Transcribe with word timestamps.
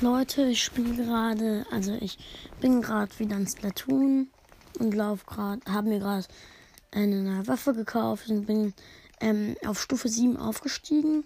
Leute, 0.00 0.44
ich 0.44 0.62
spiele 0.62 0.94
gerade, 0.94 1.66
also 1.72 1.92
ich 2.00 2.18
bin 2.60 2.82
gerade 2.82 3.18
wieder 3.18 3.36
in 3.36 3.48
Splatoon 3.48 4.28
und 4.78 4.94
lauf 4.94 5.26
gerade, 5.26 5.60
habe 5.68 5.88
mir 5.88 5.98
gerade 5.98 6.24
eine 6.92 7.20
neue 7.20 7.48
Waffe 7.48 7.74
gekauft 7.74 8.28
und 8.28 8.46
bin 8.46 8.74
ähm, 9.20 9.56
auf 9.66 9.82
Stufe 9.82 10.08
7 10.08 10.36
aufgestiegen. 10.36 11.24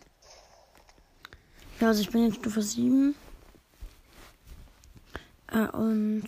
Ja, 1.80 1.88
also 1.88 2.00
ich 2.00 2.08
bin 2.08 2.24
jetzt 2.24 2.37
Stufe 2.37 2.62
7. 2.62 3.14
Äh, 5.48 5.66
und 5.66 6.25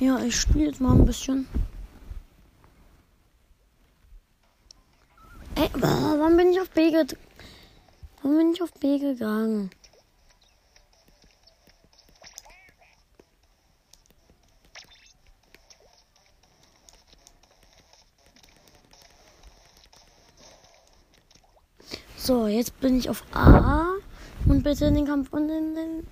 ja, 0.00 0.20
ich 0.20 0.40
spiele 0.40 0.68
jetzt 0.68 0.80
mal 0.80 0.94
ein 0.94 1.04
bisschen. 1.04 1.46
Ey, 5.56 5.68
warum 5.74 6.38
bin 6.38 6.52
ich 6.52 6.60
auf 6.60 6.70
B 6.70 6.90
gegangen? 6.90 7.18
Warum 8.22 8.38
bin 8.38 8.52
ich 8.52 8.62
auf 8.62 8.72
B 8.72 8.98
gegangen? 8.98 9.70
So, 22.24 22.46
jetzt 22.46 22.80
bin 22.80 22.98
ich 22.98 23.10
auf 23.10 23.22
A 23.34 23.84
und 24.46 24.62
bitte 24.62 24.86
in 24.86 24.94
den 24.94 25.04
Kampf 25.06 25.30
und 25.30 25.50
in 25.50 25.74
den 25.74 26.06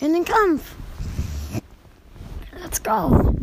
in 0.00 0.14
den 0.14 0.24
Kampf. 0.24 0.74
Let's 2.60 2.82
go. 2.82 3.36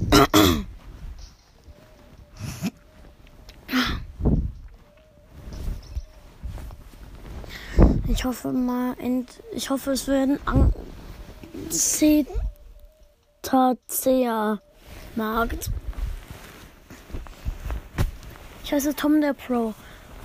Ich 8.09 8.25
hoffe 8.25 8.51
mal, 8.51 8.93
ich 9.53 9.69
hoffe, 9.69 9.91
es 9.91 10.05
werden 10.09 10.37
Cetacea 13.41 14.59
Markt. 15.15 15.71
Ich 18.65 18.73
heiße 18.73 18.93
Tom 18.97 19.21
der 19.21 19.31
Pro. 19.33 19.73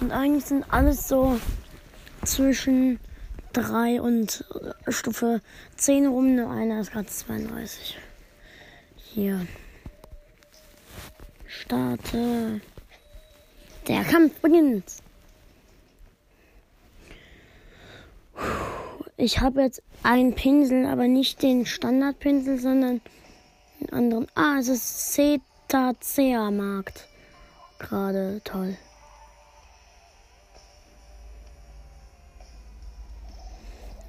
Und 0.00 0.12
eigentlich 0.12 0.46
sind 0.46 0.64
alles 0.72 1.08
so 1.08 1.38
zwischen 2.24 2.98
3 3.52 4.00
und 4.00 4.44
Stufe 4.88 5.40
10 5.76 6.06
rum. 6.06 6.36
Nur 6.36 6.50
einer 6.50 6.80
ist 6.80 6.92
gerade 6.92 7.06
32. 7.06 7.98
Hier. 8.96 9.46
Starte. 11.46 12.60
Der 13.88 14.04
Kampf 14.04 14.40
beginnt. 14.40 14.84
Ich 19.16 19.40
habe 19.40 19.62
jetzt 19.62 19.82
einen 20.02 20.34
Pinsel, 20.34 20.86
aber 20.86 21.06
nicht 21.06 21.42
den 21.42 21.66
Standardpinsel, 21.66 22.58
sondern 22.58 23.02
einen 23.80 23.92
anderen. 23.92 24.26
Ah, 24.34 24.56
es 24.58 24.68
ist 24.68 25.12
Cetacea 25.12 26.50
Markt. 26.50 27.06
Gerade 27.78 28.40
toll. 28.44 28.76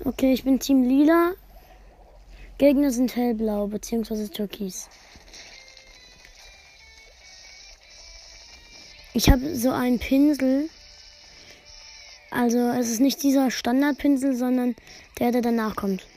Okay, 0.04 0.34
ich 0.34 0.44
bin 0.44 0.60
Team 0.60 0.82
Lila. 0.82 1.34
Gegner 2.58 2.90
sind 2.90 3.16
hellblau 3.16 3.68
bzw. 3.68 4.30
türkis. 4.30 4.90
Ich 9.14 9.30
habe 9.30 9.56
so 9.56 9.70
einen 9.72 10.00
Pinsel. 10.00 10.70
Also 12.32 12.58
es 12.58 12.90
ist 12.90 13.00
nicht 13.00 13.22
dieser 13.22 13.52
Standardpinsel, 13.52 14.36
sondern 14.36 14.76
der, 15.20 15.32
der 15.32 15.42
danach 15.42 15.76
kommt. 15.76 16.08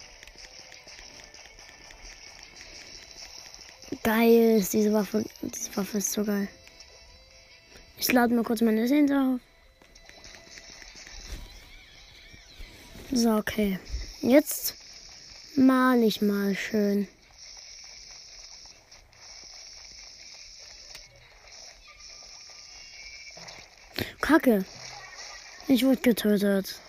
Geil 4.03 4.59
ist 4.59 4.73
diese 4.73 4.95
Waffe. 4.95 5.25
Diese 5.43 5.77
Waffe 5.77 5.99
ist 5.99 6.13
so 6.13 6.25
geil. 6.25 6.49
Ich 7.99 8.11
lade 8.13 8.35
mal 8.35 8.45
kurz 8.45 8.63
meine 8.63 8.89
Sehne 8.89 9.35
auf. 9.35 9.54
So, 13.17 13.37
okay. 13.37 13.79
Jetzt 14.23 14.75
mal 15.55 16.03
ich 16.03 16.21
mal 16.21 16.57
schön. 16.57 17.07
Kacke. 24.21 24.65
Ich 25.69 25.85
wurde 25.85 26.01
getötet. 26.01 26.81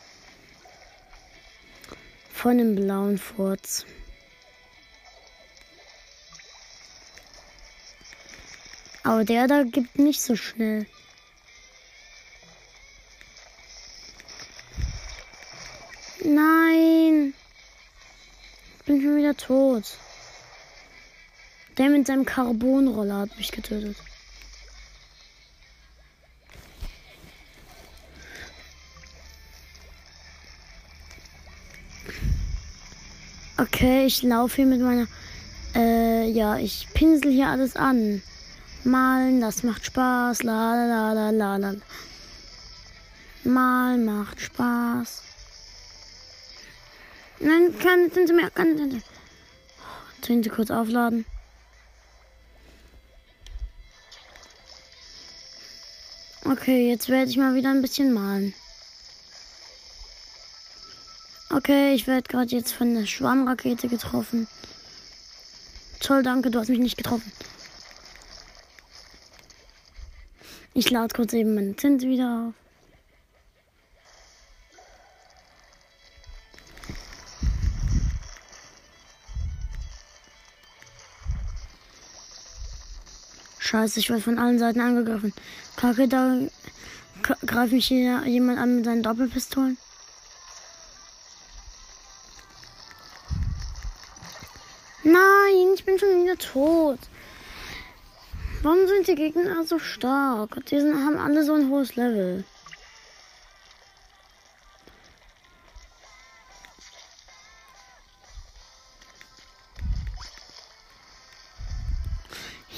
Von 2.33 2.57
dem 2.57 2.75
blauen 2.75 3.19
Furz. 3.19 3.85
Aber 9.03 9.23
der 9.23 9.47
da 9.47 9.61
gibt 9.61 9.99
nicht 9.99 10.23
so 10.23 10.35
schnell. 10.35 10.87
Nein. 16.25 17.35
Ich 18.79 18.85
bin 18.85 19.01
schon 19.01 19.17
wieder 19.17 19.37
tot. 19.37 19.97
Der 21.77 21.89
mit 21.89 22.07
seinem 22.07 22.25
Carbonroller 22.25 23.19
hat 23.19 23.37
mich 23.37 23.51
getötet. 23.51 23.95
Okay, 33.57 34.05
ich 34.05 34.23
laufe 34.23 34.55
hier 34.55 34.65
mit 34.65 34.81
meiner. 34.81 35.07
Äh, 35.75 36.29
ja, 36.29 36.57
ich 36.57 36.87
pinsel 36.93 37.31
hier 37.31 37.49
alles 37.49 37.75
an. 37.75 38.23
Malen, 38.83 39.41
das 39.41 39.63
macht 39.63 39.85
Spaß. 39.85 40.43
La 40.43 40.73
la 40.75 41.13
la 41.13 41.29
la 41.29 41.57
la. 41.57 41.73
Malen 43.43 44.05
macht 44.05 44.41
Spaß. 44.41 45.21
Nein, 47.39 47.77
keine 47.79 48.09
Tinte 48.09 48.33
mehr. 48.33 48.49
Keine 48.49 48.75
Tinte. 48.75 49.01
Tinte 50.21 50.49
kurz 50.49 50.71
aufladen. 50.71 51.25
Okay, 56.45 56.89
jetzt 56.89 57.09
werde 57.09 57.29
ich 57.29 57.37
mal 57.37 57.55
wieder 57.55 57.71
ein 57.71 57.81
bisschen 57.81 58.13
malen. 58.13 58.53
Okay, 61.49 61.93
ich 61.93 62.05
werde 62.05 62.27
gerade 62.27 62.55
jetzt 62.55 62.73
von 62.73 62.93
der 62.93 63.05
Schwarmrakete 63.05 63.87
getroffen. 63.87 64.47
Toll, 65.99 66.21
danke, 66.21 66.51
du 66.51 66.59
hast 66.59 66.69
mich 66.69 66.79
nicht 66.79 66.97
getroffen. 66.97 67.31
Ich 70.73 70.89
lade 70.91 71.13
kurz 71.15 71.33
eben 71.33 71.55
meine 71.55 71.75
Tinte 71.75 72.07
wieder 72.07 72.49
auf. 72.49 72.64
Scheiße, 83.75 83.99
ich 83.99 84.09
werde 84.09 84.21
von 84.21 84.39
allen 84.39 84.57
Seiten 84.57 84.79
angegriffen. 84.79 85.33
Kacke, 85.75 86.07
da 86.07 86.37
greift 87.45 87.73
mich 87.73 87.87
hier 87.87 88.25
jemand 88.25 88.57
an 88.57 88.77
mit 88.77 88.85
seinen 88.85 89.03
Doppelpistolen. 89.03 89.77
Nein, 95.03 95.73
ich 95.75 95.83
bin 95.83 95.99
schon 95.99 96.23
wieder 96.23 96.37
tot. 96.37 96.99
Warum 98.63 98.87
sind 98.87 99.09
die 99.09 99.15
Gegner 99.15 99.65
so 99.65 99.77
stark? 99.77 100.65
Die 100.67 100.79
sind, 100.79 100.95
haben 100.95 101.17
alle 101.17 101.43
so 101.43 101.53
ein 101.53 101.69
hohes 101.69 101.97
Level. 101.97 102.45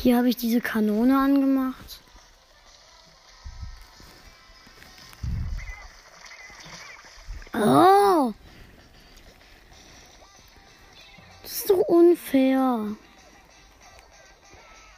Hier 0.08 0.16
habe 0.16 0.30
ich 0.30 0.38
diese 0.38 0.62
Kanone 0.62 1.20
angemacht. 1.20 2.00
Oh! 7.54 8.32
Das 11.44 11.52
ist 11.52 11.70
doch 11.70 11.80
unfair. 11.90 12.96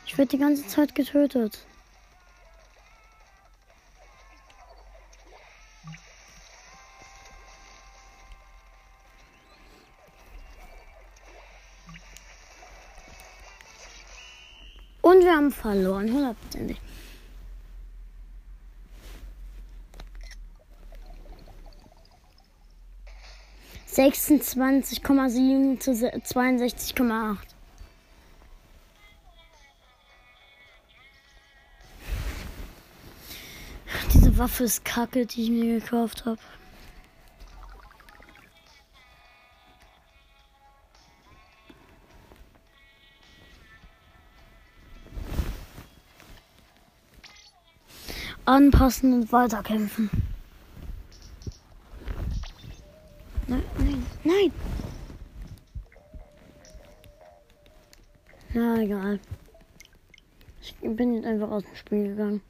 Ich 0.06 0.16
werde 0.16 0.30
die 0.30 0.38
ganze 0.38 0.68
Zeit 0.68 0.94
getötet. 0.94 1.58
Haben 15.40 15.52
verloren, 15.52 16.12
hundertprozentig. 16.12 16.78
26,7 23.88 25.80
zu 25.80 25.92
62,8. 25.92 27.38
Diese 34.14 34.38
Waffe 34.38 34.66
ist 34.66 34.84
kacke, 34.86 35.26
die 35.26 35.44
ich 35.44 35.50
mir 35.50 35.80
gekauft 35.80 36.26
habe. 36.26 36.38
Anpassen 48.50 49.14
und 49.14 49.32
weiterkämpfen. 49.32 50.10
Nein, 53.46 53.64
nein, 53.78 54.06
nein. 54.24 54.52
Na 58.56 58.82
egal. 58.82 59.20
Ich 60.64 60.74
bin 60.82 61.14
jetzt 61.14 61.28
einfach 61.28 61.52
aus 61.52 61.64
dem 61.64 61.76
Spiel 61.76 62.08
gegangen. 62.08 62.42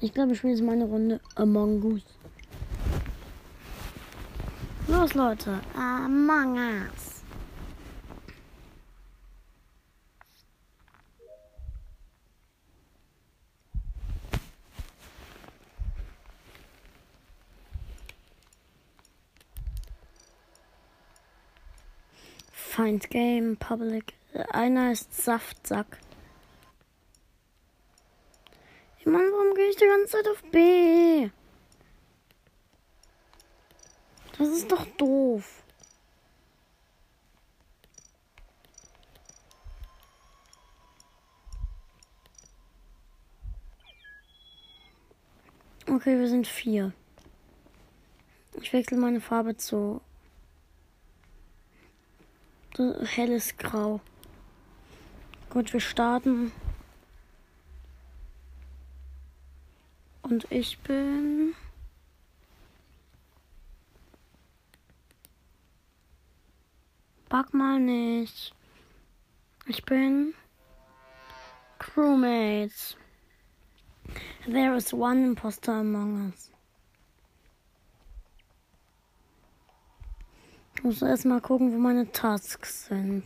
Ich 0.00 0.12
glaube, 0.12 0.32
ich 0.32 0.38
spiele 0.38 0.52
jetzt 0.52 0.62
meine 0.62 0.84
Runde 0.84 1.20
Among 1.34 1.82
Us. 1.84 2.02
Los, 4.88 5.14
Leute. 5.14 5.58
Among 5.74 6.58
Us. 6.58 7.07
Find 22.98 23.10
Game, 23.10 23.56
Public. 23.56 24.14
Einer 24.50 24.90
ist 24.90 25.14
Saftsack. 25.14 25.98
Mann, 29.04 29.22
warum 29.32 29.54
gehe 29.54 29.68
ich 29.68 29.76
die 29.76 29.86
ganze 29.86 30.16
Zeit 30.16 30.28
auf 30.28 30.42
B? 30.50 31.30
Das 34.36 34.48
ist 34.48 34.70
doch 34.70 34.84
doof. 34.96 35.62
Okay, 45.88 46.18
wir 46.18 46.28
sind 46.28 46.46
vier. 46.48 46.92
Ich 48.60 48.72
wechsle 48.72 48.98
meine 48.98 49.20
Farbe 49.20 49.56
zu 49.56 50.00
helles 52.78 53.56
Grau. 53.56 54.00
Gut, 55.50 55.72
wir 55.72 55.80
starten. 55.80 56.52
Und 60.22 60.46
ich 60.50 60.78
bin. 60.80 61.54
Bug 67.28 67.52
mal 67.54 67.80
nicht. 67.80 68.54
Ich 69.66 69.84
bin. 69.84 70.34
Crewmates. 71.78 72.96
There 74.46 74.76
is 74.76 74.92
one 74.92 75.24
imposter 75.24 75.80
among 75.80 76.32
us. 76.32 76.50
Ich 80.78 80.84
muss 80.84 81.02
erstmal 81.02 81.40
gucken, 81.40 81.72
wo 81.72 81.76
meine 81.76 82.12
Tasks 82.12 82.86
sind. 82.86 83.24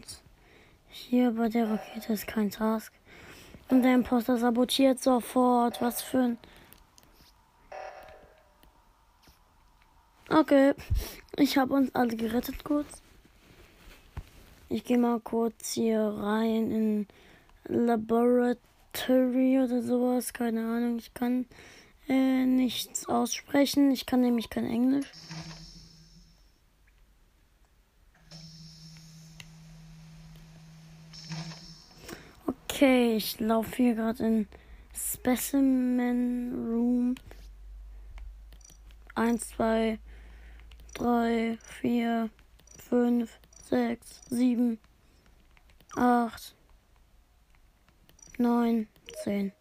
Hier 0.88 1.32
bei 1.32 1.50
der 1.50 1.68
Rakete 1.68 2.14
ist 2.14 2.26
kein 2.26 2.50
Task. 2.50 2.94
Und 3.68 3.82
der 3.82 3.92
Imposter 3.92 4.38
sabotiert 4.38 5.02
sofort. 5.02 5.82
Was 5.82 6.00
für 6.00 6.18
ein. 6.18 6.38
Okay, 10.30 10.72
ich 11.36 11.58
habe 11.58 11.74
uns 11.74 11.94
alle 11.94 12.16
gerettet 12.16 12.64
kurz. 12.64 13.02
Ich 14.70 14.84
gehe 14.84 14.96
mal 14.96 15.20
kurz 15.20 15.72
hier 15.72 16.00
rein 16.00 16.70
in 16.70 17.06
Laboratory 17.66 19.60
oder 19.62 19.82
sowas. 19.82 20.32
Keine 20.32 20.60
Ahnung, 20.60 20.96
ich 20.96 21.12
kann 21.12 21.44
äh, 22.08 22.46
nichts 22.46 23.10
aussprechen. 23.10 23.90
Ich 23.90 24.06
kann 24.06 24.22
nämlich 24.22 24.48
kein 24.48 24.64
Englisch. 24.64 25.12
Okay, 32.82 33.14
ich 33.14 33.38
laufe 33.38 33.76
hier 33.76 33.94
gerade 33.94 34.26
in 34.26 34.48
Specimen 34.92 36.52
Room. 36.66 37.14
1, 39.14 39.50
2, 39.50 40.00
drei, 40.92 41.58
vier, 41.62 42.28
fünf, 42.88 43.38
sechs, 43.70 44.22
sieben, 44.28 44.80
acht, 45.94 46.56
neun, 48.38 48.88
zehn. 49.22 49.52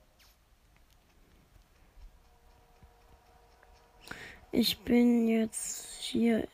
Ich 4.52 4.80
bin 4.80 5.28
jetzt 5.28 5.94
hier. 6.00 6.48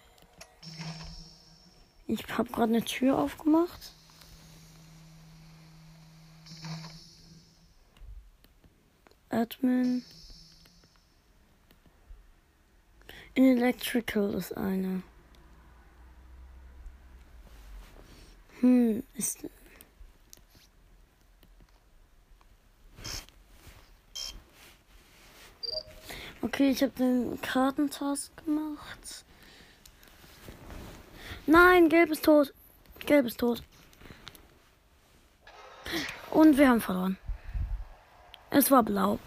Ich 2.07 2.27
habe 2.37 2.49
gerade 2.49 2.73
eine 2.73 2.83
Tür 2.83 3.17
aufgemacht. 3.17 3.93
Admin. 9.37 10.03
In 13.35 13.43
Electrical 13.55 14.33
ist 14.33 14.57
eine. 14.57 15.03
Hm, 18.61 19.03
ist. 19.13 19.47
Okay, 26.41 26.71
ich 26.71 26.81
habe 26.81 26.93
den 26.93 27.39
Kartentask 27.39 28.31
gemacht. 28.43 29.25
Nein, 31.45 31.89
gelb 31.89 32.09
ist 32.09 32.25
tot. 32.25 32.55
Gelb 33.05 33.27
ist 33.27 33.39
tot. 33.39 33.61
Und 36.31 36.57
wir 36.57 36.69
haben 36.69 36.81
verloren. 36.81 37.19
Es 38.49 38.71
war 38.71 38.81
blau. 38.81 39.19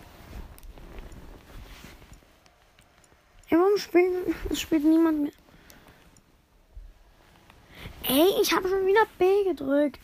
Ja, 3.49 3.60
warum 3.71 3.79
spielt, 3.79 4.35
es 4.51 4.61
spielt 4.61 4.85
niemand 4.85 5.23
mehr? 5.23 5.33
Ey, 8.09 8.43
ich 8.43 8.53
habe 8.53 8.69
schon 8.69 8.87
wieder 8.87 9.07
B 9.19 9.45
gedrückt. 9.45 10.01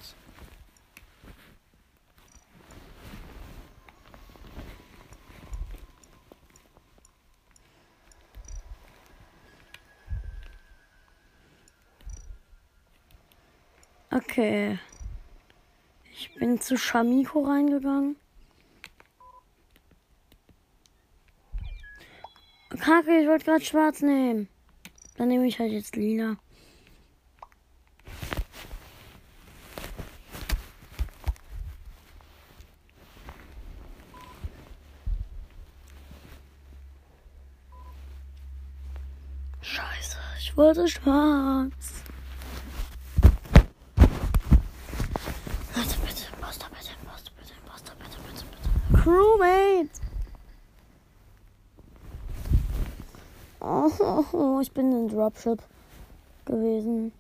Okay. 14.10 14.78
Ich 16.12 16.34
bin 16.34 16.60
zu 16.60 16.76
Shamiko 16.76 17.44
reingegangen. 17.44 18.16
Kacke, 22.76 23.20
ich 23.20 23.28
wollte 23.28 23.44
gerade 23.44 23.64
schwarz 23.64 24.00
nehmen. 24.02 24.48
Dann 25.16 25.28
nehme 25.28 25.46
ich 25.46 25.58
halt 25.58 25.72
jetzt 25.72 25.96
lila. 25.96 26.36
Scheiße, 39.62 40.18
ich 40.40 40.56
wollte 40.56 40.86
schwarz. 40.88 42.02
Leute, 45.74 45.96
bitte, 46.06 46.24
Imposter, 46.34 46.66
bitte, 46.70 46.90
Imposter, 47.00 47.32
bitte, 47.38 47.52
Imposter, 47.62 47.94
bitte, 47.98 48.18
bitte, 48.26 48.44
bitte. 48.44 49.02
Crewmate! 49.02 49.95
Oh, 53.68 54.60
ich 54.62 54.70
bin 54.70 54.92
in 54.92 55.08
Dropship 55.08 55.60
gewesen. 56.44 57.10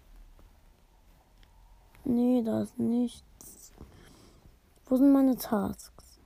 Nee, 2.04 2.40
da 2.44 2.62
ist 2.62 2.78
nichts. 2.78 3.72
Wo 4.84 4.96
sind 4.96 5.12
meine 5.12 5.34
Tasks? 5.34 6.20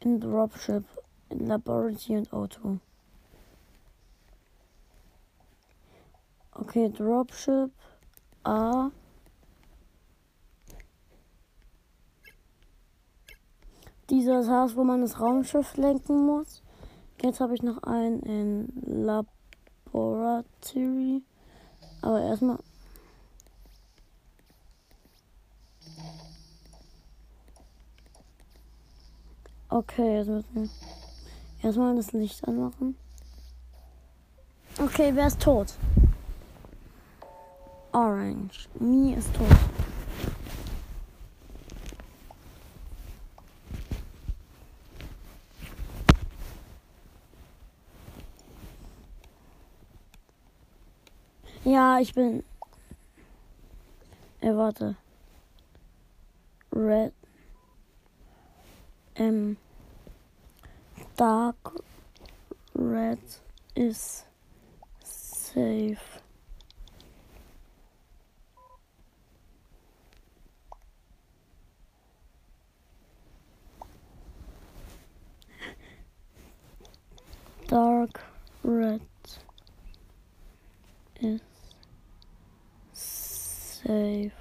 In 0.00 0.18
Dropship, 0.18 0.82
in 1.28 1.46
Laboratory 1.46 2.16
und 2.16 2.32
Auto. 2.32 2.78
Okay, 6.50 6.90
Dropship. 6.90 7.70
A. 8.42 8.90
Dieses 14.10 14.48
Haus, 14.48 14.74
wo 14.74 14.82
man 14.82 15.02
das 15.02 15.20
Raumschiff 15.20 15.76
lenken 15.76 16.26
muss. 16.26 16.61
Jetzt 17.22 17.40
habe 17.40 17.54
ich 17.54 17.62
noch 17.62 17.80
einen 17.84 18.20
in 18.22 18.72
Laboratory. 19.92 21.22
Aber 22.00 22.20
erstmal. 22.20 22.58
Okay, 29.68 30.16
jetzt 30.18 30.26
müssen 30.26 30.54
wir 30.54 30.68
erstmal 31.62 31.94
das 31.94 32.12
Licht 32.12 32.46
anmachen. 32.48 32.96
Okay, 34.80 35.12
wer 35.14 35.28
ist 35.28 35.40
tot? 35.40 35.74
Orange. 37.92 38.68
Mi 38.80 39.12
ist 39.12 39.32
tot. 39.34 39.46
Ja, 51.64 51.90
ich 52.02 52.14
bin. 52.14 52.42
Äh, 54.40 54.54
warte. 54.56 54.96
Red. 56.72 57.12
Ähm. 59.14 59.56
Dark 61.16 61.84
Red 62.74 63.20
is 63.76 64.24
safe. 65.04 66.00
Dark 77.68 78.20
red 78.64 79.00
is 81.20 81.40
safe. 83.82 84.32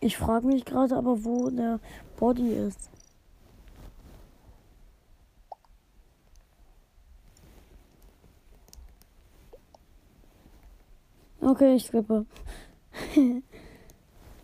Ich 0.00 0.16
frage 0.16 0.48
mich 0.48 0.64
gerade 0.64 0.96
aber, 0.96 1.24
wo 1.24 1.48
der 1.48 1.78
Body 2.16 2.54
ist. 2.54 2.90
Okay, 11.40 11.76
ich 11.76 11.86
skippe. 11.86 12.26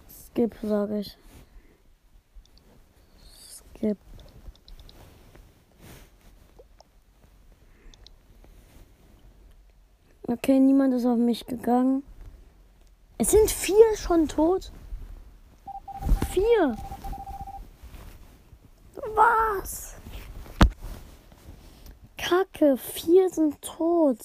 Skip, 0.09 0.55
sage 0.62 1.00
ich. 1.00 1.19
Skip. 3.19 3.99
Okay, 10.30 10.61
niemand 10.61 10.92
ist 10.92 11.06
auf 11.06 11.16
mich 11.16 11.47
gegangen. 11.47 12.02
Es 13.16 13.30
sind 13.30 13.50
vier 13.50 13.97
schon 13.97 14.28
tot. 14.28 14.70
Vier. 16.30 16.76
Was? 19.14 19.94
Kacke, 22.18 22.76
vier 22.76 23.30
sind 23.30 23.62
tot. 23.62 24.18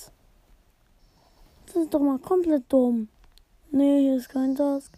Das 1.67 1.75
ist 1.77 1.93
doch 1.93 2.01
mal 2.01 2.19
komplett 2.19 2.65
dumm. 2.67 3.07
Nee, 3.71 4.01
hier 4.01 4.17
ist 4.17 4.27
kein 4.27 4.55
Task. 4.55 4.91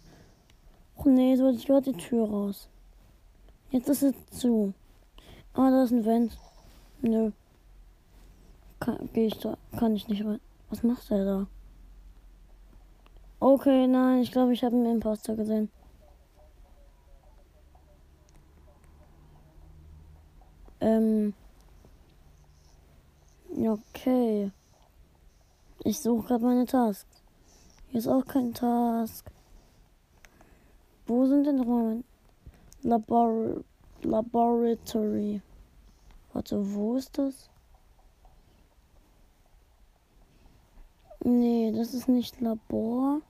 Oh 0.96 1.08
nee, 1.08 1.30
jetzt 1.30 1.40
wollte 1.40 1.58
ich 1.58 1.66
gerade 1.66 1.92
die 1.92 1.98
Tür 1.98 2.28
raus. 2.28 2.68
Jetzt 3.70 3.88
ist 3.88 4.02
es 4.02 4.14
zu. 4.32 4.74
Ah, 5.54 5.70
da 5.70 5.84
ist 5.84 5.92
ein 5.92 6.04
Vent. 6.04 6.36
Nö. 7.00 7.30
Kann, 8.80 9.08
geh 9.12 9.26
ich 9.26 9.38
da, 9.38 9.56
kann 9.78 9.94
ich 9.94 10.08
nicht 10.08 10.24
rein. 10.24 10.40
Was 10.70 10.82
macht 10.82 11.10
er 11.10 11.24
da? 11.24 11.46
Okay, 13.38 13.86
nein, 13.86 14.22
ich 14.22 14.32
glaube, 14.32 14.52
ich 14.52 14.64
habe 14.64 14.74
einen 14.74 14.86
Imposter 14.86 15.36
gesehen. 15.36 15.70
Ähm. 20.80 21.34
Okay. 23.56 24.50
Ich 25.84 26.00
suche 26.00 26.26
gerade 26.26 26.44
meine 26.44 26.66
Tasks. 26.66 27.22
Hier 27.88 27.98
ist 27.98 28.08
auch 28.08 28.26
kein 28.26 28.52
Task. 28.52 29.30
Wo 31.06 31.26
sind 31.26 31.44
denn 31.44 31.56
nochmal 31.56 32.02
Labor 32.82 33.62
Laboratory? 34.02 35.40
Warte, 36.32 36.74
wo 36.74 36.96
ist 36.96 37.16
das? 37.16 37.48
Nee, 41.28 41.72
das 41.72 41.92
ist 41.92 42.08
nicht 42.08 42.40
Labor. 42.40 43.20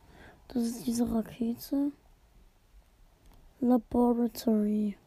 Das 0.49 0.65
ist 0.65 0.87
diese 0.87 1.11
Rakete. 1.11 1.93
Laboratory. 3.61 4.99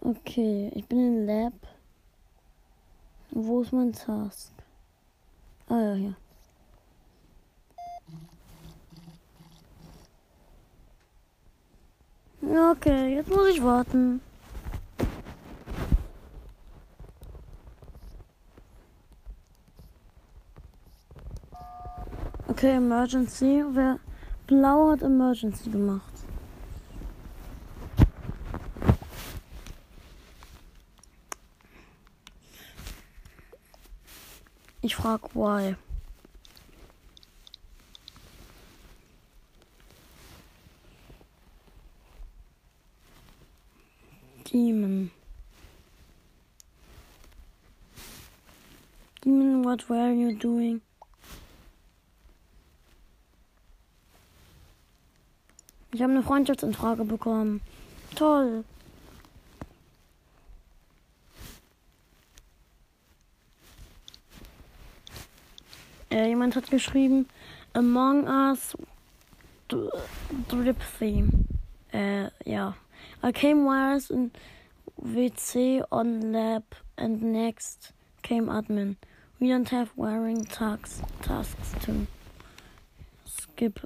Okay, 0.00 0.70
ich 0.72 0.86
bin 0.86 1.00
in 1.00 1.26
Lab. 1.26 1.52
Wo 3.32 3.62
ist 3.62 3.72
mein 3.72 3.92
Task? 3.92 4.52
Ah 5.66 5.80
ja, 5.80 5.94
hier. 5.94 6.16
Okay, 12.70 13.16
jetzt 13.16 13.30
muss 13.30 13.48
ich 13.48 13.60
warten. 13.60 14.20
Okay, 22.64 22.76
Emergency. 22.76 23.62
Wer 23.72 24.00
blau 24.46 24.90
hat 24.90 25.02
Emergency 25.02 25.68
gemacht? 25.68 26.14
Ich 34.80 34.96
frag 34.96 35.20
why. 35.34 35.76
Demon. 44.50 45.10
Demon, 49.22 49.62
what 49.66 49.86
were 49.90 50.14
you 50.14 50.32
doing? 50.34 50.80
Ich 55.94 56.02
habe 56.02 56.10
eine 56.10 56.24
Freundschaftsanfrage 56.24 57.04
bekommen. 57.04 57.60
Toll. 58.16 58.64
Äh, 66.10 66.26
jemand 66.30 66.56
hat 66.56 66.68
geschrieben, 66.68 67.28
Among 67.74 68.26
Us 68.26 68.76
Drip 70.48 70.78
Theme. 70.98 71.30
Äh, 71.92 72.28
ja. 72.44 72.74
I 73.22 73.30
came 73.30 73.64
wires 73.64 74.10
in 74.10 74.32
WC 75.00 75.84
on 75.92 76.32
lab 76.32 76.64
and 76.96 77.22
next 77.22 77.92
came 78.24 78.48
admin. 78.50 78.96
We 79.38 79.46
don't 79.46 79.70
have 79.70 79.92
wiring 79.94 80.44
tasks, 80.44 81.00
tasks 81.22 81.72
to 81.84 82.08
skip. 83.24 83.78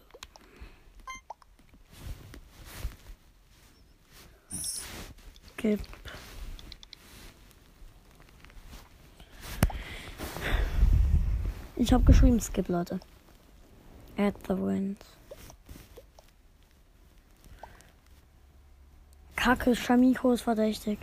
Skip. 5.58 5.80
Ich 11.74 11.92
habe 11.92 12.04
geschrieben, 12.04 12.40
Skip, 12.40 12.68
Leute. 12.68 13.00
At 14.16 14.34
the 14.46 14.56
wind. 14.56 14.98
Kacke, 19.34 19.74
Shamiko 19.74 20.32
ist 20.32 20.42
verdächtig. 20.42 21.00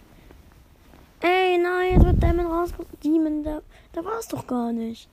Ey, 1.19 1.57
nein, 1.57 1.93
jetzt 1.93 2.05
wird 2.05 2.23
Demon 2.23 2.45
rauskommen. 2.45 2.87
Demon, 3.03 3.43
da, 3.43 3.61
da 3.91 4.05
war 4.05 4.19
es 4.19 4.27
doch 4.29 4.47
gar 4.47 4.71
nicht. 4.71 5.09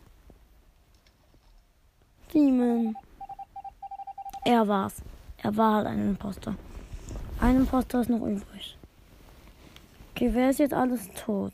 Demon. 2.32 2.96
Er 4.44 4.68
war's. 4.68 5.02
Er 5.38 5.56
war 5.56 5.76
halt 5.76 5.88
ein 5.88 6.10
Imposter. 6.10 6.54
Ein 7.40 7.56
Imposter 7.56 8.02
ist 8.02 8.10
noch 8.10 8.24
übrig. 8.24 8.78
Okay, 10.22 10.34
wer 10.34 10.50
ist 10.50 10.60
jetzt 10.60 10.72
alles 10.72 11.08
tot? 11.16 11.52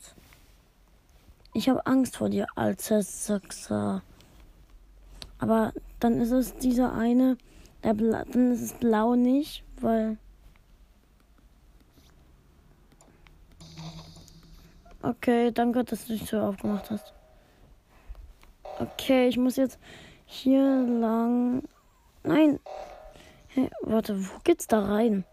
Ich 1.55 1.69
habe 1.69 1.87
Angst 1.87 2.17
vor 2.17 2.29
dir, 2.29 2.45
alter 2.53 3.01
Sechser. 3.01 4.03
Aber 5.39 5.73
dann 5.99 6.21
ist 6.21 6.29
es 6.29 6.53
dieser 6.53 6.93
eine, 6.93 7.39
der 7.83 7.95
Bla 7.95 8.25
dann 8.25 8.51
ist 8.51 8.61
es 8.61 8.73
blau 8.73 9.15
nicht, 9.15 9.63
weil. 9.81 10.19
Okay, 15.01 15.51
danke, 15.51 15.83
dass 15.83 16.05
du 16.05 16.15
die 16.15 16.23
Tür 16.23 16.43
aufgemacht 16.43 16.91
hast. 16.91 17.11
Okay, 18.77 19.29
ich 19.29 19.37
muss 19.37 19.55
jetzt 19.55 19.79
hier 20.27 20.61
lang. 20.61 21.63
Nein. 22.21 22.59
Hey, 23.47 23.71
warte, 23.81 24.23
wo 24.23 24.37
geht's 24.43 24.67
da 24.67 24.85
rein? 24.85 25.25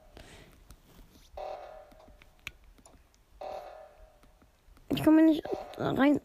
Ich 4.97 5.05
komme 5.05 5.23
nicht 5.23 5.43
rein. 5.77 6.21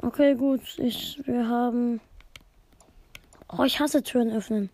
Okay, 0.00 0.34
gut. 0.36 0.60
Ich, 0.78 1.20
wir 1.26 1.48
haben. 1.48 2.00
Oh, 3.48 3.64
ich 3.64 3.80
hasse 3.80 4.02
Türen 4.02 4.30
öffnen. 4.30 4.70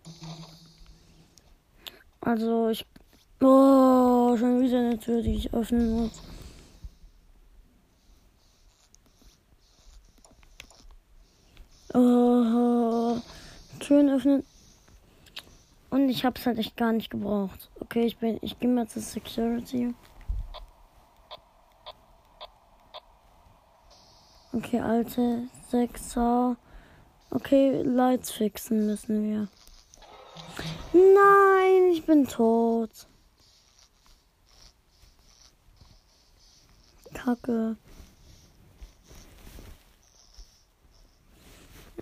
Also, 2.21 2.69
ich. 2.69 2.85
Oh, 3.41 4.37
schon 4.37 4.61
wieder 4.61 4.79
eine 4.79 4.99
Tür, 4.99 5.23
die 5.23 5.35
ich 5.35 5.53
öffnen 5.53 5.91
muss. 5.91 6.21
Oh, 11.95 13.17
Türen 13.79 14.09
öffnen. 14.09 14.43
Und 15.91 16.07
ich 16.07 16.23
hab's 16.23 16.45
halt 16.45 16.57
echt 16.57 16.77
gar 16.77 16.93
nicht 16.93 17.09
gebraucht. 17.09 17.69
Okay, 17.81 18.05
ich 18.05 18.17
bin. 18.17 18.39
Ich 18.41 18.57
gehe 18.57 18.69
mal 18.69 18.87
zur 18.87 19.01
Security. 19.01 19.93
Okay, 24.53 24.79
alte 24.79 25.43
Sechser. 25.69 26.55
Okay, 27.29 27.81
Lights 27.83 28.31
fixen 28.31 28.85
müssen 28.85 29.29
wir. 29.29 29.47
Nein, 30.93 31.91
ich 31.91 32.05
bin 32.05 32.25
tot. 32.25 32.89
Kacke. 37.13 37.75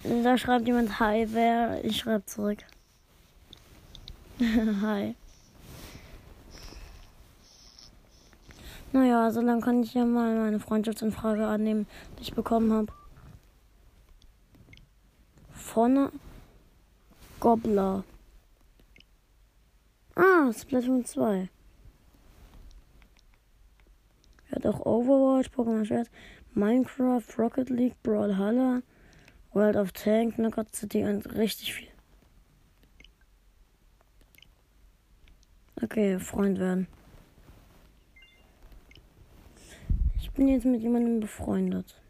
Da 0.03 0.37
schreibt 0.37 0.67
jemand 0.67 0.99
Hi, 0.99 1.27
wer? 1.31 1.83
Ich 1.83 1.97
schreibe 1.97 2.25
zurück. 2.25 2.59
Hi. 4.81 5.15
Naja, 8.93 9.31
so 9.31 9.41
lange 9.41 9.59
kann 9.59 9.83
ich 9.83 9.93
ja 9.93 10.05
mal 10.05 10.33
meine 10.33 10.61
Freundschaftsanfrage 10.61 11.45
annehmen, 11.45 11.87
die 12.17 12.21
ich 12.21 12.33
bekommen 12.33 12.71
habe. 12.71 12.93
Von 15.51 16.09
Gobbler. 17.41 18.05
Ah, 20.15 20.53
Splatoon 20.53 21.03
2. 21.03 21.49
Er 24.49 24.55
hat 24.55 24.65
auch 24.65 24.85
Overwatch, 24.85 25.49
Pokémon 25.49 25.83
Schwert, 25.83 26.09
Minecraft, 26.53 27.25
Rocket 27.37 27.69
League, 27.69 28.01
Brawlhalla, 28.03 28.83
World 29.51 29.75
of 29.75 29.91
Tank, 29.91 30.35
Knockout 30.35 30.73
City 30.73 31.03
und 31.03 31.25
richtig 31.35 31.73
viel. 31.73 31.88
Okay, 35.81 36.19
Freund 36.19 36.59
werden. 36.59 36.87
Ich 40.19 40.29
bin 40.31 40.49
jetzt 40.49 40.65
mit 40.65 40.81
jemandem 40.81 41.21
befreundet. 41.21 42.01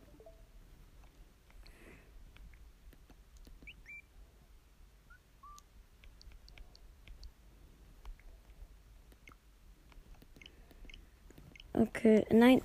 Okay, 11.73 12.25
nein. 12.31 12.61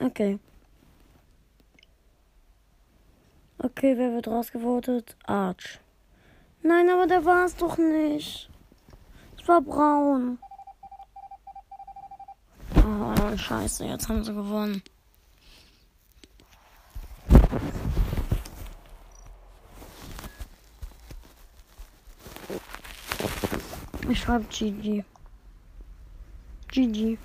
Okay. 0.00 0.38
Okay, 3.58 3.96
wer 3.96 4.12
wird 4.12 4.26
rausgevotet? 4.26 5.16
Arch. 5.24 5.81
Nein, 6.62 6.88
aber 6.90 7.06
der 7.08 7.24
war 7.24 7.44
es 7.44 7.56
doch 7.56 7.76
nicht. 7.76 8.48
Es 9.36 9.48
war 9.48 9.60
braun. 9.60 10.38
Oh, 12.76 13.36
scheiße, 13.36 13.84
jetzt 13.84 14.08
haben 14.08 14.22
sie 14.22 14.32
gewonnen. 14.32 14.82
Ich 24.08 24.20
schreibe 24.20 24.44
GG. 24.44 25.04
GG. 26.68 27.18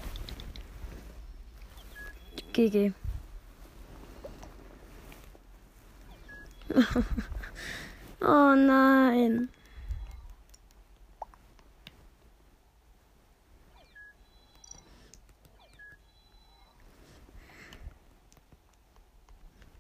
GG. 2.54 2.94
oh 8.22 8.56
nein. 8.56 9.50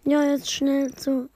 Ja, 0.05 0.23
jetzt 0.23 0.51
schnell 0.51 0.93
zu. 0.95 1.29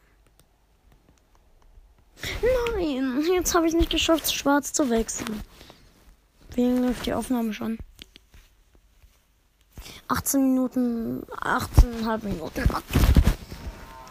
Nein, 2.73 3.21
jetzt 3.33 3.53
habe 3.53 3.67
ich 3.67 3.73
nicht 3.73 3.89
geschafft, 3.89 4.31
schwarz 4.33 4.71
zu 4.71 4.89
wechseln. 4.89 5.41
Lange 6.55 6.87
läuft 6.87 7.05
die 7.05 7.13
Aufnahme 7.13 7.53
schon? 7.53 7.77
18 10.07 10.41
Minuten, 10.41 11.23
18,5 11.41 12.23
Minuten. 12.23 12.63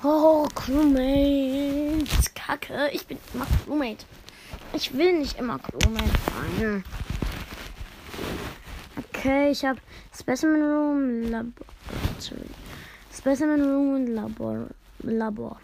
Oh, 0.03 0.47
Crewmate. 0.55 2.30
Kacke. 2.51 2.91
Ich 2.93 3.07
bin 3.07 3.19
immer 3.33 3.47
Crewmate. 3.65 4.05
Ich 4.73 4.93
will 4.95 5.19
nicht 5.19 5.39
immer 5.39 5.59
Crewmate 5.61 6.11
sein. 6.59 6.85
Okay, 8.97 9.51
ich 9.51 9.65
habe 9.65 9.79
Specimen 10.13 10.63
Room, 10.63 11.23
Laboratory. 11.31 12.51
Specimen 13.17 13.61
Room 13.61 13.95
und 13.95 14.07
Labor. 14.09 14.67
Labor. 15.03 15.61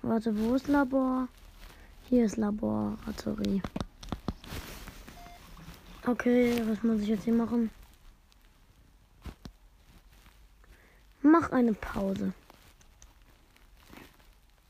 Warte, 0.00 0.34
wo 0.38 0.54
ist 0.54 0.68
Labor? 0.68 1.28
Hier 2.08 2.24
ist 2.24 2.38
Laboratorie. 2.38 3.60
Okay, 6.06 6.62
was 6.66 6.82
muss 6.82 7.02
ich 7.02 7.08
jetzt 7.08 7.24
hier 7.24 7.34
machen? 7.34 7.70
Mach 11.20 11.52
eine 11.52 11.74
Pause. 11.74 12.32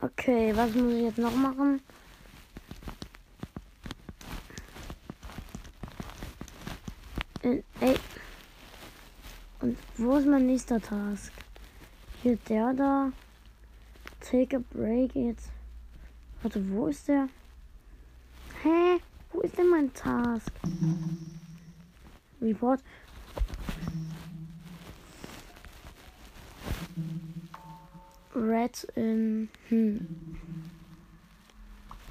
Okay, 0.00 0.54
was 0.54 0.72
muss 0.74 0.92
ich 0.92 1.02
jetzt 1.02 1.18
noch 1.18 1.34
machen? 1.34 1.80
In, 7.42 7.64
ey. 7.80 7.96
Und 9.60 9.76
wo 9.96 10.16
ist 10.16 10.26
mein 10.26 10.46
nächster 10.46 10.80
Task? 10.80 11.32
Hier 12.22 12.36
der 12.48 12.72
da. 12.74 13.12
Take 14.20 14.58
a 14.58 14.60
break 14.70 15.16
jetzt. 15.16 15.50
Warte, 16.42 16.62
wo 16.70 16.86
ist 16.86 17.08
der? 17.08 17.28
Hä? 18.62 19.00
Wo 19.32 19.40
ist 19.40 19.58
denn 19.58 19.68
mein 19.68 19.92
Task? 19.94 20.52
Report. 22.40 22.80
Red 28.38 28.84
in 28.94 29.48
hm. 29.68 30.06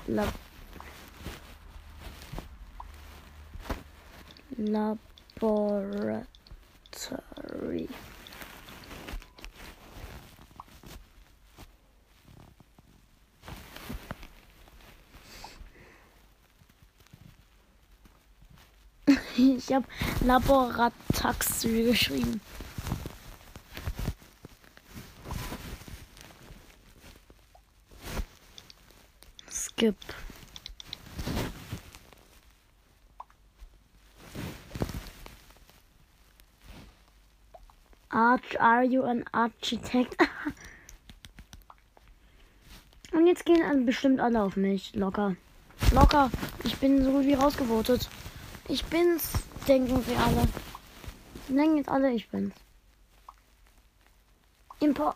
Lab 0.07 0.33
Laboratory. 4.57 6.27
ich 19.37 19.71
habe 19.71 19.85
Laborataxi 20.25 21.83
geschrieben. 21.83 22.41
gibt. 29.77 30.03
Arch, 38.09 38.59
are 38.59 38.83
you 38.83 39.03
an 39.03 39.23
architect? 39.31 40.17
Und 43.11 43.27
jetzt 43.27 43.45
gehen 43.45 43.85
bestimmt 43.85 44.19
alle 44.19 44.41
auf 44.41 44.55
mich. 44.57 44.93
Locker. 44.95 45.35
Locker. 45.91 46.29
Ich 46.63 46.77
bin 46.77 47.03
so 47.03 47.21
wie 47.23 47.35
rausgevotet. 47.35 48.09
Ich 48.67 48.83
bin's, 48.85 49.33
denken 49.67 50.03
sie 50.03 50.15
alle. 50.15 50.47
Sie 51.47 51.55
denken 51.55 51.77
jetzt 51.77 51.89
alle, 51.89 52.11
ich 52.11 52.27
bin's. 52.29 52.53
Import. 54.79 55.15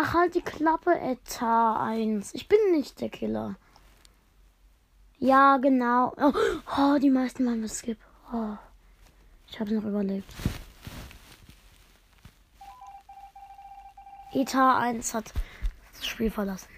Ach, 0.00 0.14
halt 0.14 0.36
die 0.36 0.42
Klappe, 0.42 0.92
Etat 0.92 1.80
1. 1.80 2.32
Ich 2.32 2.46
bin 2.46 2.58
nicht 2.70 3.00
der 3.00 3.08
Killer. 3.08 3.56
Ja, 5.18 5.56
genau. 5.56 6.12
Oh, 6.16 6.32
oh 6.78 6.98
die 7.00 7.10
meisten 7.10 7.44
machen 7.44 7.62
das 7.62 7.80
Skip. 7.80 7.98
Oh. 8.32 8.56
Ich 9.48 9.58
habe 9.58 9.74
noch 9.74 9.82
überlebt. 9.82 10.32
Etat 14.32 14.78
1 14.78 15.14
hat 15.14 15.32
das 15.94 16.06
Spiel 16.06 16.30
verlassen. 16.30 16.68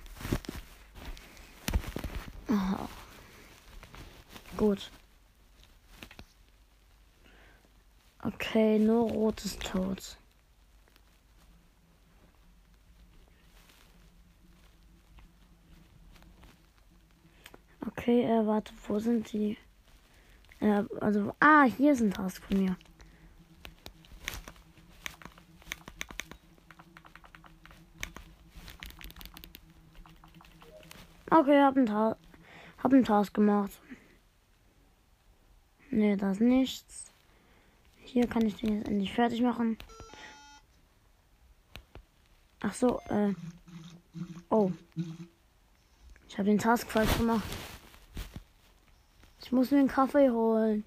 Oh. 2.48 2.88
Gut. 4.56 4.90
Okay, 8.22 8.78
nur 8.78 9.10
rotes 9.10 9.58
tot. 9.58 10.16
Okay, 17.90 18.22
äh, 18.22 18.46
warte, 18.46 18.72
wo 18.86 18.98
sind 19.00 19.32
die? 19.32 19.58
Äh, 20.60 20.84
also, 21.00 21.34
ah, 21.40 21.64
hier 21.64 21.96
sind 21.96 22.14
Task 22.14 22.42
von 22.44 22.62
mir. 22.62 22.76
Okay, 31.30 31.60
hab 31.60 31.76
einen, 31.76 31.86
Ta 31.86 32.16
hab 32.78 32.92
einen 32.92 33.04
Task 33.04 33.34
gemacht. 33.34 33.80
Ne, 35.90 36.16
das 36.16 36.36
ist 36.36 36.42
nichts. 36.42 37.12
Hier 37.96 38.28
kann 38.28 38.46
ich 38.46 38.54
den 38.56 38.76
jetzt 38.76 38.88
endlich 38.88 39.12
fertig 39.12 39.42
machen. 39.42 39.78
Ach 42.60 42.74
so, 42.74 43.00
äh. 43.08 43.34
Oh. 44.48 44.70
Ich 46.28 46.38
habe 46.38 46.48
den 46.48 46.58
Task 46.58 46.88
falsch 46.88 47.16
gemacht. 47.18 47.42
Ich 49.50 49.52
muss 49.52 49.72
mir 49.72 49.80
einen 49.80 49.88
Kaffee 49.88 50.30
holen. 50.30 50.84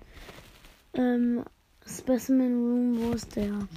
Ähm, 0.93 1.43
Specimen 1.85 2.53
Room, 2.53 2.97
wo 2.97 3.11
ist 3.11 3.35
der? 3.35 3.67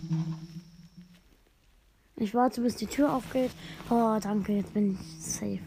Ich 2.15 2.33
warte, 2.37 2.61
bis 2.61 2.77
die 2.77 2.87
Tür 2.87 3.13
aufgeht. 3.13 3.51
Oh, 3.91 4.17
danke, 4.23 4.53
jetzt 4.53 4.73
bin 4.75 4.93
ich 4.93 5.25
safe. 5.25 5.59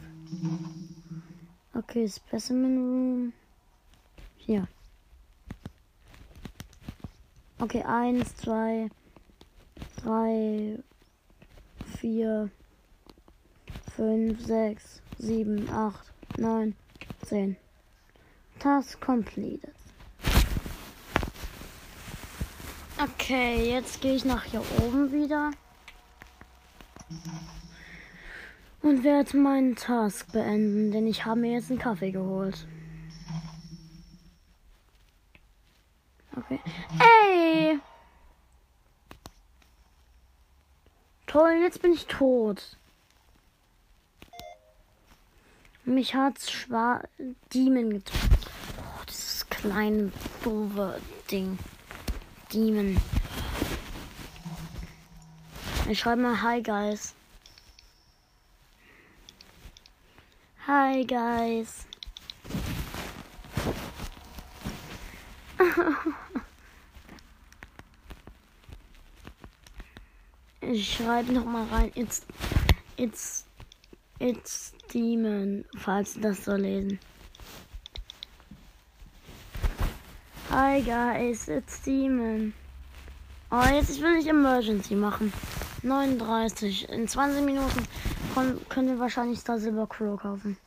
Okay, 1.74 2.08
Specimen 2.08 2.78
Room. 2.78 3.34
Hier. 4.38 4.70
Okay, 7.60 7.84
eins, 7.84 8.38
zwei, 8.38 8.88
drei, 9.98 10.80
vier, 11.98 12.50
fünf, 13.98 14.46
sechs, 14.46 15.02
sieben, 15.18 15.70
acht, 15.72 16.14
neun, 16.38 16.74
zehn. 17.26 17.58
Task 18.60 19.00
completed. 19.00 19.74
Okay, 23.02 23.72
jetzt 23.72 24.02
gehe 24.02 24.16
ich 24.16 24.26
nach 24.26 24.44
hier 24.44 24.62
oben 24.82 25.14
wieder. 25.14 25.52
Und 28.82 29.06
werde 29.06 29.38
meinen 29.38 29.78
Task 29.78 30.32
beenden, 30.34 30.92
denn 30.92 31.08
ich 31.08 31.26
habe 31.26 31.40
mir 31.40 31.54
jetzt 31.54 31.70
einen 31.70 31.80
Kaffee 31.80 32.12
geholt. 32.12 32.68
Okay. 36.36 36.60
Ey! 37.00 37.80
Toll, 41.26 41.60
jetzt 41.62 41.82
bin 41.82 41.94
ich 41.94 42.08
tot. 42.08 42.76
Mich 45.86 46.16
hat's 46.16 46.52
schwarz 46.52 47.08
Demon 47.54 47.92
getroffen 47.92 48.49
kleine, 49.60 50.12
doofe 50.44 51.00
Ding. 51.30 51.60
Demon. 52.52 52.98
Ich 55.90 56.00
schreibe 56.00 56.22
mal 56.22 56.42
Hi, 56.42 56.62
guys. 56.62 57.14
Hi, 60.66 61.04
guys. 61.04 61.86
ich 70.62 70.96
schreibe 70.96 71.34
noch 71.34 71.46
mal 71.46 71.68
rein. 71.68 71.92
It's, 71.96 72.26
it's, 72.98 73.46
it's 74.20 74.74
Demon, 74.94 75.66
falls 75.78 76.14
Sie 76.14 76.22
das 76.22 76.46
so 76.46 76.56
lesen. 76.56 77.00
Hi 80.52 80.82
guys, 80.82 81.48
it's 81.48 81.80
Demon. 81.84 82.56
Oh, 83.52 83.64
jetzt 83.72 84.02
will 84.02 84.18
ich 84.18 84.26
Emergency 84.26 84.96
machen. 84.96 85.32
39. 85.84 86.90
In 86.90 87.08
20 87.08 87.46
Minuten 87.46 87.88
können 88.68 88.88
wir 88.88 89.00
wahrscheinlich 89.00 89.42
Star 89.42 89.60
Silver 89.60 89.86
Crow 89.86 90.20
kaufen. 90.20 90.58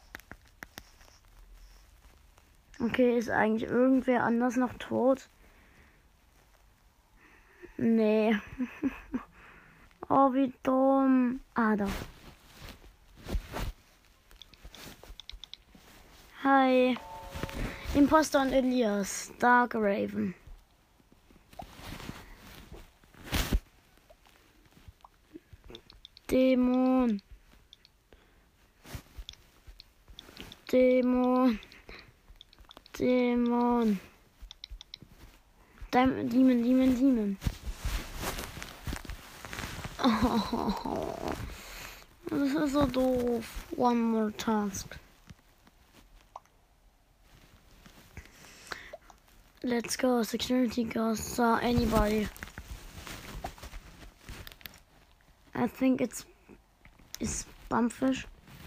Okay, 2.79 3.19
ist 3.19 3.29
eigentlich 3.29 3.69
irgendwer 3.69 4.23
anders 4.23 4.55
noch 4.55 4.73
tot? 4.75 5.29
Nee. 7.77 8.37
oh, 10.09 10.33
wie 10.33 10.53
dumm. 10.63 11.41
Ah, 11.55 11.75
doch. 11.75 11.91
Hi. 16.45 16.97
Imposter 17.95 18.41
und 18.41 18.53
Elias. 18.53 19.33
Dark 19.39 19.75
Raven. 19.75 20.35
Dämon. 26.31 27.21
Dämon. 30.71 31.59
Dämon. 32.99 34.01
Demon, 35.93 36.27
Demon, 36.27 36.63
Demon, 36.63 36.95
Demon. 36.95 37.37
Oh, 40.05 41.15
das 42.31 42.55
ist 42.55 42.73
so 42.73 42.87
doof. 42.87 43.67
One 43.77 44.01
more 44.01 44.33
task. 44.39 44.99
Let's 49.65 49.97
go. 49.97 50.25
Security 50.25 50.83
guards 50.83 51.23
saw 51.23 51.57
anybody. 51.59 52.27
I 55.55 55.69
think 55.69 56.01
it's 56.01 56.25
it's 57.21 57.47
bumpfish. 57.71 58.25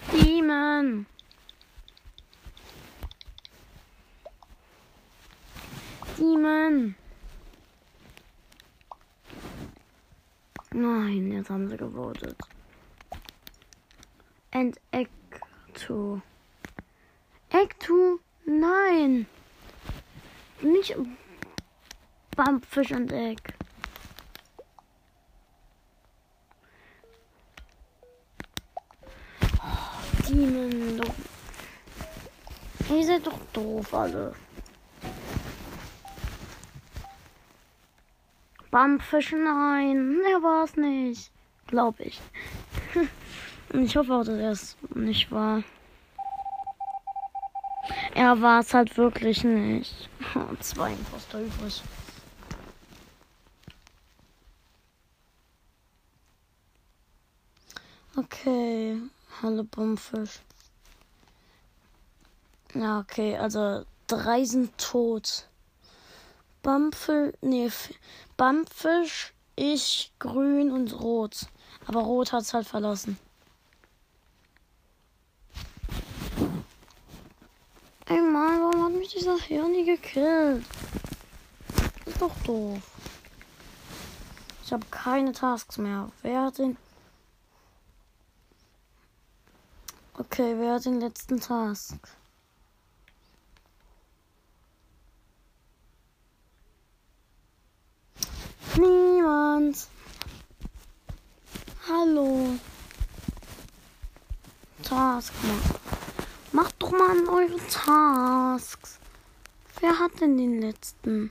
Demon. 0.09 1.05
Demon. 6.15 6.95
Nein, 10.71 11.31
jetzt 11.33 11.49
haben 11.49 11.67
sie 11.67 11.75
gewotet. 11.75 12.39
And 14.53 14.77
Egg 14.93 15.09
2. 15.73 16.21
Egg 17.51 17.75
2? 17.79 18.21
Nein. 18.45 19.25
Nicht 20.61 20.95
Bumpfisch 22.35 22.91
und 22.91 23.11
Egg. 23.11 23.41
Oh, 29.41 30.27
Demon. 30.27 31.01
Ihr 32.89 33.03
seid 33.03 33.25
doch 33.25 33.39
doof 33.53 33.93
alle. 33.93 34.33
Bumpfisch, 38.69 39.31
nein. 39.31 40.21
Er 40.29 40.43
war 40.43 40.65
es 40.65 40.75
nicht. 40.75 41.31
Glaube 41.67 42.03
ich. 42.03 42.21
Und 43.71 43.83
ich 43.85 43.95
hoffe 43.95 44.13
auch, 44.13 44.25
dass 44.25 44.37
er 44.37 44.51
es 44.51 44.77
nicht 44.93 45.31
war. 45.31 45.63
Er 48.15 48.41
war 48.41 48.61
es 48.61 48.73
halt 48.73 48.97
wirklich 48.97 49.43
nicht. 49.43 50.09
Zwei 50.61 50.93
Imposter 50.93 51.41
übrig. 51.41 51.83
Okay. 58.15 59.01
Hallo 59.41 59.65
Bummfisch. 59.65 60.39
Ja, 62.73 62.99
okay, 62.99 63.37
also 63.37 63.83
drei 64.07 64.45
sind 64.45 64.77
tot. 64.77 65.49
Bumpfisch, 66.63 67.33
nee, 67.41 67.69
Bumpfisch, 68.37 69.33
ich, 69.57 70.13
grün 70.19 70.71
und 70.71 71.01
rot. 71.01 71.47
Aber 71.85 71.99
rot 71.99 72.31
hat's 72.31 72.53
halt 72.53 72.65
verlassen. 72.65 73.19
Mich 79.05 79.13
dieser 79.13 79.37
Hirni 79.37 79.83
gekillt? 79.83 80.65
Ist 82.05 82.21
doch 82.21 82.35
doof. 82.43 82.81
Ich 84.63 84.73
habe 84.73 84.85
keine 84.89 85.31
Tasks 85.31 85.77
mehr. 85.77 86.11
Wer 86.23 86.43
hat 86.43 86.57
den. 86.57 86.77
Okay, 90.17 90.55
wer 90.57 90.75
hat 90.75 90.85
den 90.85 90.99
letzten 90.99 91.39
Task? 91.39 91.97
Niemand. 98.77 99.87
Hallo. 101.87 102.57
Task 104.81 105.33
machen. 105.43 105.85
Macht 106.55 106.75
doch 106.79 106.91
mal 106.91 107.11
an 107.11 107.27
eure 107.27 107.67
Tasks. 107.67 108.97
Wer 109.81 109.99
hat 109.99 110.14
denn 110.25 110.37
den 110.37 110.59
letzten? 110.59 111.29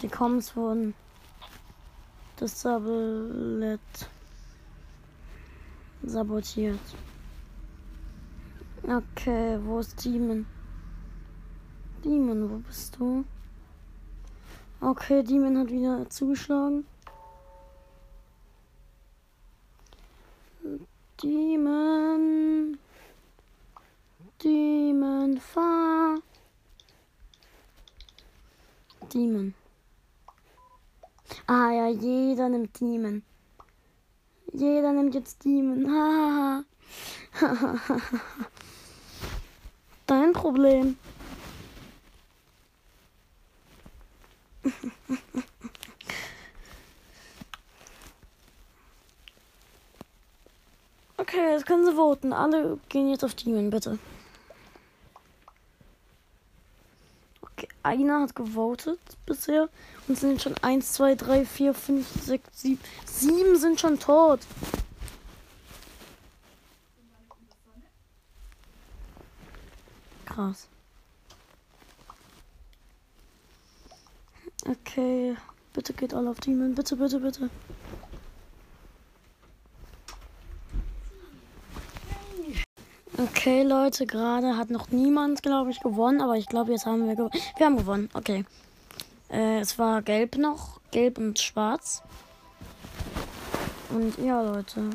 Die 0.00 0.08
Comms 0.08 0.56
wurden 0.56 0.94
das 2.36 2.60
sabotiert. 2.60 3.78
Okay, 8.82 9.58
wo 9.62 9.78
ist 9.78 10.04
Demon? 10.04 10.44
Demon, 12.04 12.50
wo 12.50 12.56
bist 12.56 12.96
du? 12.98 13.24
Okay, 14.80 15.22
Demon 15.22 15.56
hat 15.56 15.70
wieder 15.70 16.10
zugeschlagen. 16.10 16.84
Demon. 21.22 22.76
Demon, 24.42 25.38
fahr. 25.38 26.18
Demon. 29.14 29.54
Ah 31.46 31.70
ja, 31.70 31.86
jeder 31.88 32.48
nimmt 32.48 32.80
Demon. 32.80 33.22
Jeder 34.52 34.92
nimmt 34.92 35.14
jetzt 35.14 35.44
Demon. 35.44 35.84
Dein 40.06 40.32
Problem. 40.32 40.96
Okay, 51.22 51.52
jetzt 51.52 51.66
können 51.66 51.86
sie 51.86 51.94
voten. 51.94 52.32
Alle 52.32 52.80
gehen 52.88 53.08
jetzt 53.08 53.22
auf 53.22 53.34
Demon, 53.34 53.70
bitte. 53.70 53.96
Okay, 57.42 57.68
einer 57.84 58.22
hat 58.22 58.34
gewotet 58.34 58.98
bisher. 59.24 59.68
Und 60.08 60.18
sind 60.18 60.42
schon 60.42 60.56
1, 60.62 60.94
2, 60.94 61.14
3, 61.14 61.46
4, 61.46 61.74
5, 61.74 62.08
6, 62.24 62.60
7. 62.60 62.80
7 63.06 63.56
sind 63.56 63.80
schon 63.80 64.00
tot. 64.00 64.40
Krass. 70.26 70.66
Okay, 74.66 75.36
bitte 75.72 75.92
geht 75.92 76.14
alle 76.14 76.30
auf 76.30 76.40
Demon. 76.40 76.74
Bitte, 76.74 76.96
bitte, 76.96 77.20
bitte. 77.20 77.48
Okay, 83.22 83.62
Leute, 83.62 84.04
gerade 84.04 84.56
hat 84.56 84.70
noch 84.70 84.88
niemand, 84.88 85.44
glaube 85.44 85.70
ich, 85.70 85.78
gewonnen, 85.78 86.20
aber 86.20 86.36
ich 86.36 86.46
glaube, 86.46 86.72
jetzt 86.72 86.86
haben 86.86 87.06
wir 87.06 87.14
gewonnen. 87.14 87.40
Wir 87.56 87.66
haben 87.66 87.76
gewonnen, 87.76 88.08
okay. 88.14 88.44
Äh, 89.30 89.60
es 89.60 89.78
war 89.78 90.02
gelb 90.02 90.38
noch, 90.38 90.80
gelb 90.90 91.18
und 91.18 91.38
schwarz. 91.38 92.02
Und 93.90 94.18
ja, 94.18 94.42
Leute. 94.42 94.90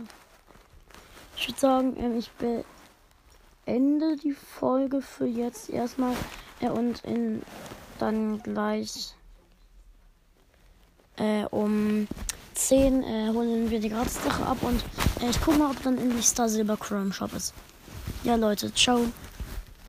Ich 1.38 1.48
würde 1.48 1.60
sagen, 1.60 1.96
ähm, 1.98 2.18
ich 2.18 2.30
beende 3.66 4.18
die 4.18 4.34
Folge 4.34 5.02
für 5.02 5.26
jetzt 5.26 5.70
erstmal. 5.70 6.14
Äh, 6.60 6.70
und 6.70 7.06
in, 7.06 7.42
dann 7.98 8.44
gleich 8.44 9.16
äh, 11.16 11.46
um 11.46 12.10
10 12.56 13.04
äh, 13.04 13.30
holen 13.34 13.70
wir 13.70 13.80
die 13.80 13.90
Gratis-Sache 13.90 14.46
ab 14.46 14.58
und 14.64 14.84
äh, 15.22 15.30
ich 15.30 15.40
gucke 15.40 15.60
mal, 15.60 15.72
ob 15.72 15.82
dann 15.84 15.98
die 15.98 16.22
Star 16.22 16.50
Silber 16.50 16.76
Chrome 16.76 17.14
Shop 17.14 17.32
ist. 17.34 17.54
Ja, 18.24 18.36
Leute, 18.36 18.74
ciao. 18.74 19.06